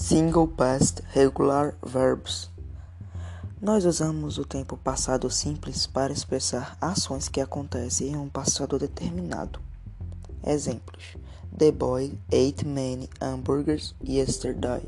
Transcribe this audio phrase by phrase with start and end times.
[0.00, 2.48] Single past regular verbs.
[3.60, 9.58] Nós usamos o tempo passado simples para expressar ações que acontecem em um passado determinado.
[10.46, 11.16] Exemplos:
[11.58, 14.82] The boy ate many hamburgers yesterday.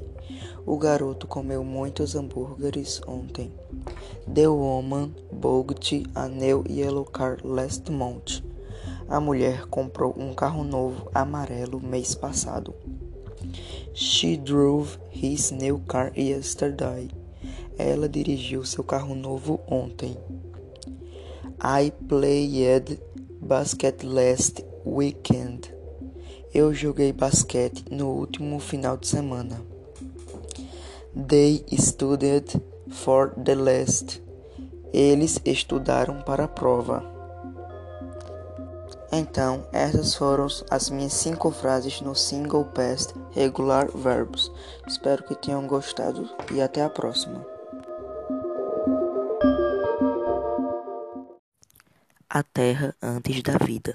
[0.65, 3.53] O garoto comeu muitos hambúrgueres ontem.
[4.33, 8.43] The woman bought a new yellow car last month.
[9.09, 12.73] A mulher comprou um carro novo amarelo mês passado.
[13.93, 17.11] She drove his new car yesterday.
[17.77, 20.17] Ela dirigiu seu carro novo ontem.
[21.61, 23.01] I played
[23.41, 25.73] basket last weekend.
[26.55, 29.61] Eu joguei basquete no último final de semana.
[31.15, 34.23] They studied for the last.
[34.93, 37.20] Eles estudaram para a prova.
[39.12, 44.52] Então, essas foram as minhas cinco frases no Single Past Regular Verbs.
[44.86, 47.44] Espero que tenham gostado e até a próxima.
[52.28, 53.92] A Terra antes da vida.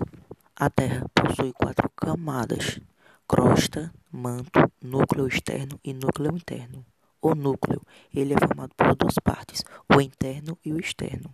[0.53, 2.81] A Terra possui quatro camadas:
[3.25, 6.85] crosta, manto, núcleo externo e núcleo interno.
[7.21, 7.81] O núcleo,
[8.13, 11.33] ele é formado por duas partes, o interno e o externo.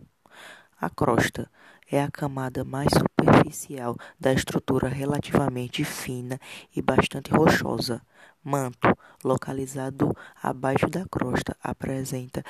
[0.80, 1.50] A crosta
[1.92, 6.40] é a camada mais superficial da estrutura relativamente fina
[6.74, 8.02] e bastante rochosa.
[8.42, 12.44] Manto, localizado abaixo da crosta, apresenta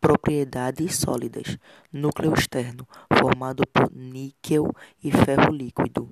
[0.00, 1.58] propriedades sólidas.
[1.92, 6.08] Núcleo externo, formado por níquel e ferro líquido.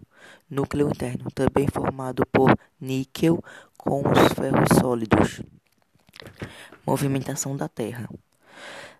[0.48, 3.42] Núcleo interno, também formado por níquel
[3.78, 5.42] com os ferros sólidos.
[6.86, 8.08] Movimentação da Terra.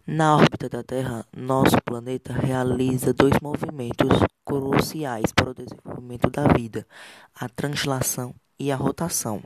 [0.06, 4.08] Na órbita da Terra, nosso planeta realiza dois movimentos
[4.44, 6.86] cruciais para o desenvolvimento da vida:
[7.34, 9.42] a translação e a rotação.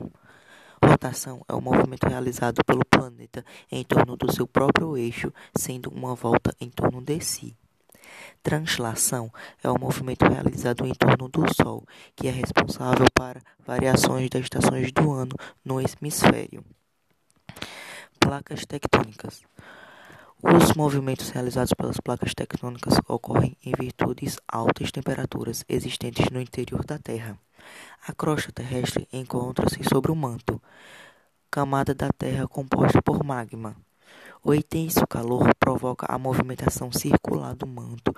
[0.83, 6.15] Rotação é o movimento realizado pelo planeta em torno do seu próprio eixo, sendo uma
[6.15, 7.55] volta em torno de si.
[8.41, 9.31] Translação
[9.61, 11.85] é o movimento realizado em torno do Sol,
[12.15, 15.35] que é responsável para variações das estações do ano
[15.65, 16.63] no hemisfério.
[18.19, 19.43] Placas tectônicas.
[20.43, 26.85] Os movimentos realizados pelas placas tectônicas ocorrem em virtude de altas temperaturas existentes no interior
[26.85, 27.39] da Terra.
[28.05, 30.61] A crosta terrestre encontra-se sobre o manto,
[31.49, 33.75] camada da Terra composta por magma.
[34.43, 38.13] O intenso calor provoca a movimentação circular do manto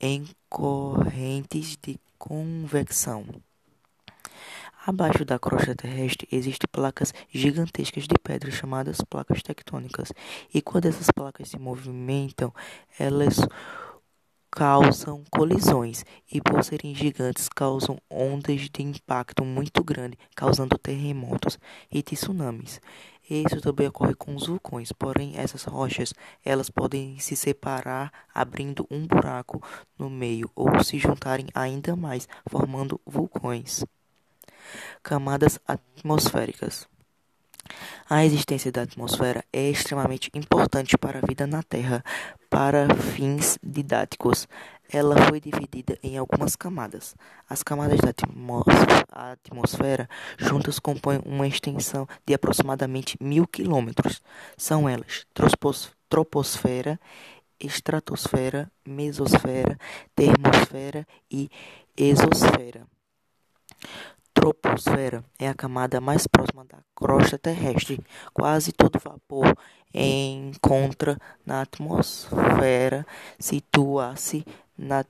[0.00, 3.24] em correntes de convecção.
[4.88, 10.12] Abaixo da crosta terrestre existem placas gigantescas de pedra chamadas placas tectônicas,
[10.54, 12.54] e quando essas placas se movimentam,
[12.96, 13.36] elas
[14.48, 21.58] causam colisões e, por serem gigantes, causam ondas de impacto muito grande, causando terremotos
[21.90, 22.80] e tsunamis.
[23.28, 26.14] Isso também ocorre com os vulcões, porém essas rochas
[26.44, 29.60] elas podem se separar abrindo um buraco
[29.98, 33.84] no meio ou se juntarem ainda mais, formando vulcões.
[35.02, 36.88] Camadas atmosféricas.
[38.08, 42.04] A existência da atmosfera é extremamente importante para a vida na Terra.
[42.48, 44.46] Para fins didáticos,
[44.88, 47.16] ela foi dividida em algumas camadas.
[47.48, 48.12] As camadas da
[49.10, 54.22] atmosfera juntas compõem uma extensão de aproximadamente mil quilômetros.
[54.56, 55.26] São elas
[56.08, 57.00] troposfera,
[57.58, 59.76] estratosfera, mesosfera,
[60.14, 61.50] termosfera e
[61.96, 62.86] exosfera
[64.52, 67.98] troposfera é a camada mais próxima da crosta terrestre.
[68.32, 69.56] Quase todo vapor
[69.92, 73.04] encontra na atmosfera
[73.40, 74.46] situa-se
[74.78, 75.04] na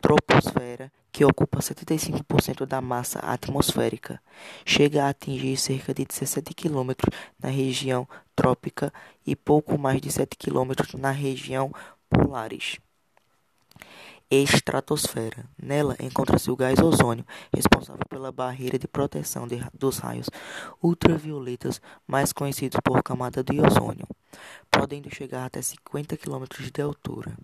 [0.00, 4.20] troposfera, que ocupa 75% da massa atmosférica.
[4.66, 6.92] Chega a atingir cerca de 17 km
[7.42, 8.92] na região trópica
[9.26, 11.72] e pouco mais de 7 km na região
[12.10, 12.78] polares
[14.30, 15.44] estratosfera.
[15.60, 20.28] Nela encontra-se o gás ozônio, responsável pela barreira de proteção de, dos raios
[20.82, 24.06] ultravioletas, mais conhecidos por camada de ozônio,
[24.70, 27.36] podendo chegar até 50 km de altura.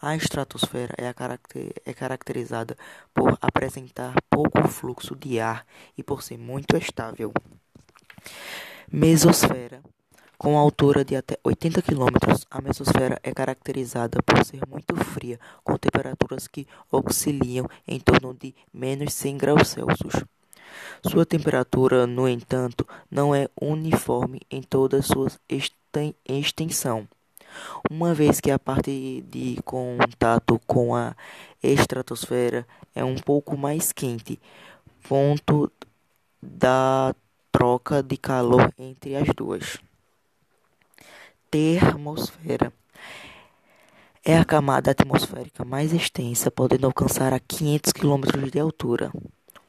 [0.00, 2.76] A estratosfera é, a caracter, é caracterizada
[3.14, 7.32] por apresentar pouco fluxo de ar e por ser muito estável.
[8.92, 9.82] Mesosfera
[10.38, 12.16] com altura de até 80 km,
[12.50, 18.54] a mesosfera é caracterizada por ser muito fria, com temperaturas que osciliam em torno de
[18.72, 20.24] menos 100 graus Celsius.
[21.06, 25.28] Sua temperatura, no entanto, não é uniforme em toda sua
[26.28, 27.08] extensão,
[27.90, 31.14] uma vez que a parte de contato com a
[31.62, 34.38] estratosfera é um pouco mais quente,
[35.08, 35.72] ponto
[36.42, 39.78] da troca troca de calor entre as duas.
[41.50, 42.72] Termosfera
[44.24, 49.12] é a camada atmosférica mais extensa, podendo alcançar a 500 km de altura.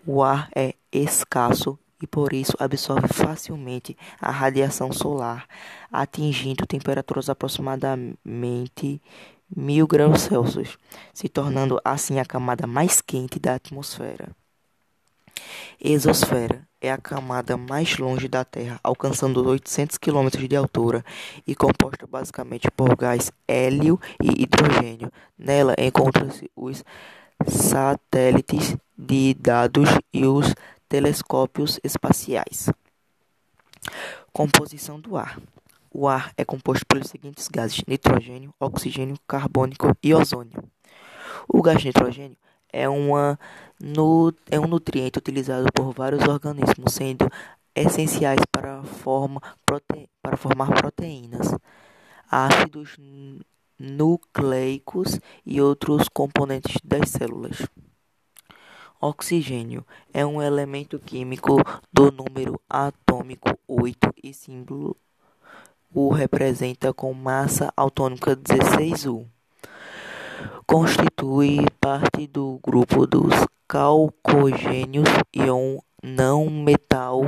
[0.03, 5.45] O ar é escasso e por isso absorve facilmente a radiação solar,
[5.91, 8.99] atingindo temperaturas aproximadamente
[9.55, 10.77] 1000 graus Celsius,
[11.13, 14.35] se tornando assim a camada mais quente da atmosfera.
[15.79, 21.05] Exosfera é a camada mais longe da Terra, alcançando 800 km de altura
[21.45, 25.11] e composta basicamente por gás hélio e hidrogênio.
[25.37, 26.83] Nela encontram-se os
[27.47, 30.55] satélites de dados e os
[30.89, 32.69] telescópios espaciais.
[34.33, 35.39] Composição do ar.
[35.93, 40.63] O ar é composto pelos seguintes gases: nitrogênio, oxigênio, carbônico e ozônio.
[41.47, 42.37] O gás nitrogênio
[42.71, 43.39] é, uma,
[44.49, 47.29] é um nutriente utilizado por vários organismos, sendo
[47.75, 51.55] essenciais para, forma, prote, para formar proteínas,
[52.29, 52.97] ácidos
[53.79, 57.67] nucleicos e outros componentes das células.
[58.99, 61.57] Oxigênio é um elemento químico
[61.93, 64.97] do número atômico 8 e símbolo
[65.93, 69.25] o representa com massa atômica 16U.
[70.67, 73.33] Constitui parte do grupo dos
[73.67, 77.23] calcogênios e um não metal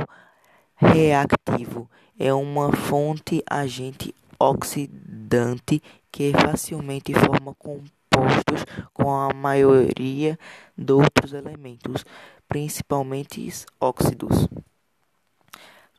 [0.76, 1.90] reativo.
[2.18, 5.82] É uma fonte agente oxidante
[6.12, 10.38] que facilmente forma compostos compostos com a maioria
[10.76, 12.04] de outros elementos,
[12.48, 13.48] principalmente
[13.80, 14.48] óxidos.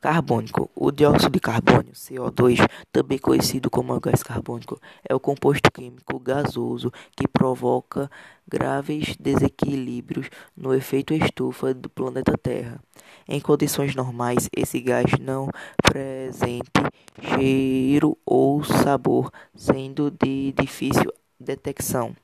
[0.02, 0.68] Carbônico.
[0.76, 2.58] O dióxido de carbono, CO2,
[2.92, 8.10] também conhecido como gás carbônico, é o composto químico gasoso que provoca
[8.48, 10.28] graves desequilíbrios
[10.58, 12.82] no efeito estufa do planeta Terra.
[13.28, 22.16] Em condições normais, esse gás não apresenta cheiro ou sabor, sendo de difícil detecção.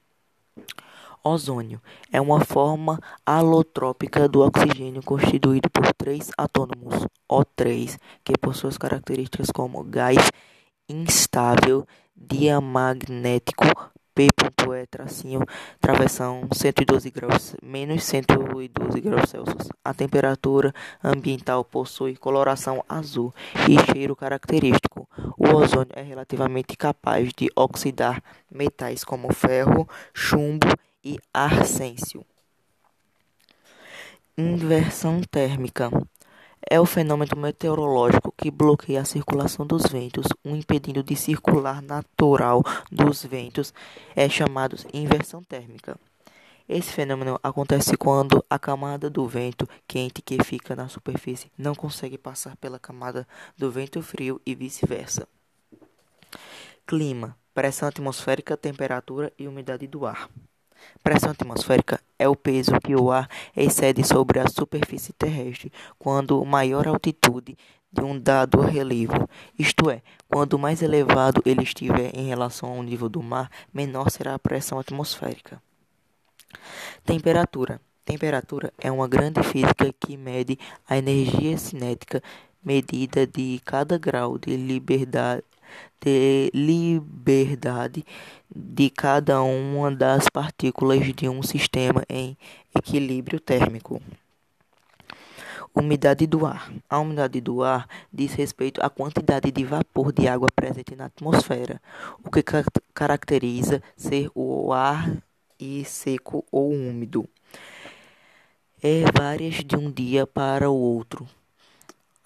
[1.27, 1.81] Ozônio
[2.11, 9.51] é uma forma alotrópica do oxigênio constituído por três átomos O3, que por suas características
[9.51, 10.31] como gás
[10.89, 11.85] instável,
[12.15, 13.65] diamagnético,
[14.15, 14.47] P.E
[14.89, 15.41] tracinho,
[15.79, 19.69] travessão 112 graus, menos 112 graus Celsius.
[19.83, 20.73] A temperatura
[21.03, 23.33] ambiental possui coloração azul
[23.69, 25.07] e cheiro característico.
[25.37, 28.21] O ozônio é relativamente capaz de oxidar
[28.51, 30.67] metais como ferro, chumbo
[31.07, 32.25] e arsêncio.
[34.37, 35.89] Inversão térmica
[36.69, 42.61] é o fenômeno meteorológico que bloqueia a circulação dos ventos, o impedindo de circular natural
[42.91, 43.73] dos ventos,
[44.13, 45.97] é chamado inversão térmica.
[46.67, 52.17] Esse fenômeno acontece quando a camada do vento quente que fica na superfície não consegue
[52.17, 53.25] passar pela camada
[53.57, 55.25] do vento frio e vice-versa.
[56.85, 60.29] Clima, pressão atmosférica, temperatura e umidade do ar.
[61.03, 66.87] Pressão atmosférica é o peso que o ar excede sobre a superfície terrestre quando maior
[66.87, 67.57] altitude
[67.91, 73.09] de um dado relevo, isto é, quanto mais elevado ele estiver em relação ao nível
[73.09, 75.61] do mar, menor será a pressão atmosférica.
[77.05, 77.81] Temperatura.
[78.05, 80.57] Temperatura é uma grande física que mede
[80.87, 82.21] a energia cinética
[82.63, 85.43] medida de cada grau de liberdade
[86.01, 88.05] de liberdade
[88.53, 92.37] de cada uma das partículas de um sistema em
[92.75, 94.01] equilíbrio térmico.
[95.73, 96.71] Umidade do ar.
[96.89, 101.79] A umidade do ar diz respeito à quantidade de vapor de água presente na atmosfera,
[102.23, 102.43] o que
[102.93, 105.11] caracteriza ser o ar
[105.59, 107.27] e seco ou úmido.
[108.81, 111.27] É várias de um dia para o outro.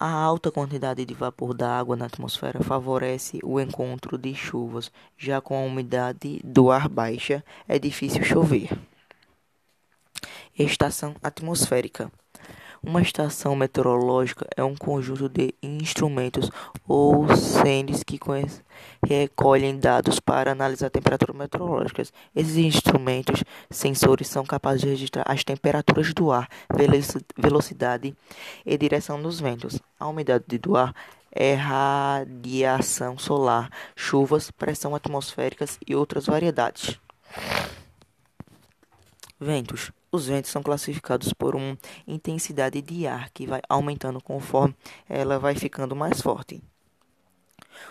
[0.04, 5.40] A alta quantidade de vapor da água na atmosfera favorece o encontro de chuvas, já
[5.40, 8.68] com a umidade do ar baixa, é difícil chover.
[10.58, 12.10] Estação atmosférica
[12.82, 16.50] uma estação meteorológica é um conjunto de instrumentos
[16.86, 18.18] ou sensores que
[19.06, 22.12] recolhem dados para analisar temperaturas meteorológicas.
[22.34, 26.48] Esses instrumentos sensores são capazes de registrar as temperaturas do ar,
[27.36, 28.14] velocidade
[28.66, 29.78] e direção dos ventos.
[29.98, 30.92] A umidade do ar
[31.30, 36.98] é radiação solar, chuvas, pressão atmosféricas e outras variedades.
[39.40, 41.76] Ventos os ventos são classificados por uma
[42.06, 44.76] intensidade de ar que vai aumentando conforme
[45.08, 46.62] ela vai ficando mais forte.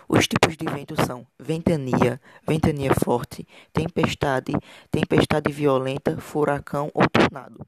[0.08, 4.54] Os tipos de vento são ventania, ventania forte, tempestade,
[4.92, 7.66] tempestade violenta, furacão ou tornado.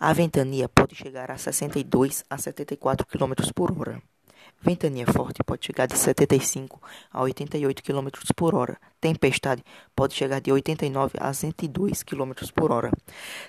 [0.00, 4.02] A ventania pode chegar a 62 a 74 km por hora.
[4.62, 6.80] Ventania forte pode chegar de 75
[7.12, 8.78] a 88 km por hora.
[9.00, 9.64] Tempestade
[9.94, 12.92] pode chegar de 89 a 102 km por hora.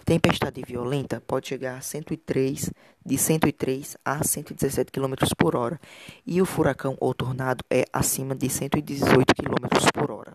[0.03, 2.71] Tempestade violenta pode chegar a 103,
[3.05, 5.79] de 103 a 117 km por hora.
[6.25, 10.33] E o furacão ou tornado é acima de 118 km por hora.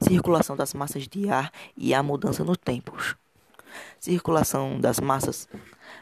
[0.00, 2.96] Circulação das massas de ar e a mudança no tempo.
[4.00, 5.46] Circulação das massas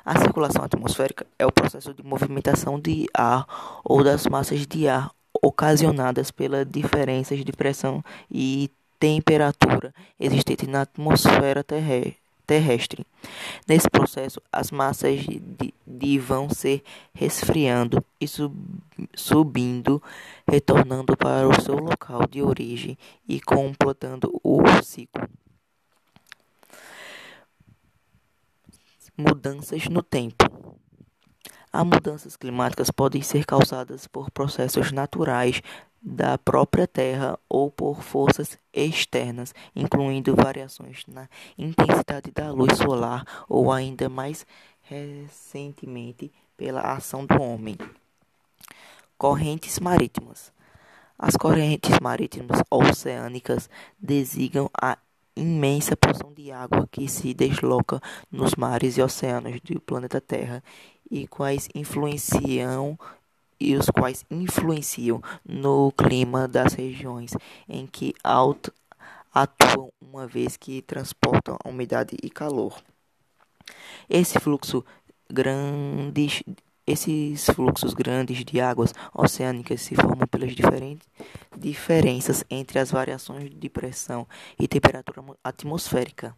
[0.04, 3.47] a circulação atmosférica é o processo de movimentação de ar
[3.85, 5.11] ou das massas de ar
[5.42, 11.64] ocasionadas pelas diferenças de pressão e temperatura existentes na atmosfera
[12.47, 13.07] terrestre.
[13.66, 16.83] Nesse processo, as massas de, de vão se
[17.14, 18.54] resfriando e sub,
[19.14, 20.02] subindo,
[20.50, 25.28] retornando para o seu local de origem e completando o ciclo.
[29.21, 30.45] Mudanças no tempo.
[31.73, 35.61] As mudanças climáticas podem ser causadas por processos naturais
[36.01, 43.73] da própria Terra ou por forças externas, incluindo variações na intensidade da luz solar ou
[43.73, 44.47] ainda mais
[44.83, 47.77] recentemente pela ação do homem.
[49.19, 50.53] Correntes marítimas.
[51.19, 54.97] As correntes marítimas oceânicas designam a
[55.38, 60.62] imensa porção de água que se desloca nos mares e oceanos do planeta Terra
[61.11, 62.99] e quais influenciam
[63.61, 67.33] e os quais influenciam no clima das regiões
[67.68, 68.14] em que
[69.33, 72.80] atuam, uma vez que transportam umidade e calor.
[74.09, 74.85] Esse fluxo
[75.30, 76.42] grandes
[76.88, 81.07] esses fluxos grandes de águas oceânicas se formam pelas diferentes
[81.57, 84.26] diferenças entre as variações de pressão
[84.59, 86.35] e temperatura atmosférica.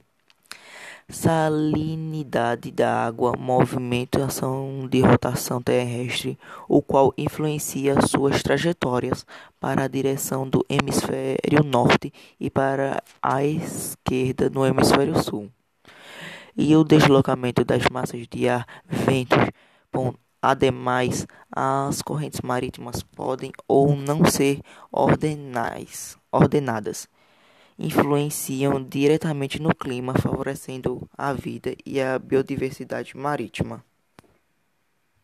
[1.09, 6.39] Salinidade da água, movimentação de rotação terrestre,
[6.69, 9.27] o qual influencia suas trajetórias
[9.59, 15.51] para a direção do hemisfério norte e para a esquerda no hemisfério sul.
[16.57, 19.39] E o deslocamento das massas de ar, ventos,
[20.43, 27.09] Ademais, as correntes marítimas podem ou não ser ordenais, ordenadas.
[27.79, 33.85] Influenciam diretamente no clima, favorecendo a vida e a biodiversidade marítima.